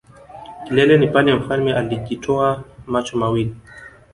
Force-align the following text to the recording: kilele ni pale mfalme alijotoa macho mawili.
kilele 0.67 0.97
ni 0.97 1.07
pale 1.07 1.33
mfalme 1.35 1.73
alijotoa 1.73 2.63
macho 2.87 3.17
mawili. 3.17 3.55